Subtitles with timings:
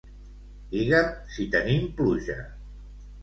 [0.71, 2.39] Digue'm si tenim pluja.